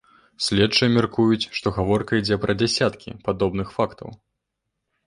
Следчыя 0.45 0.89
мяркуюць, 0.95 1.49
што 1.59 1.67
гаворка 1.77 2.11
ідзе 2.23 2.41
пра 2.47 2.53
дзясяткі 2.63 3.15
падобных 3.31 3.67
фактаў. 3.79 4.09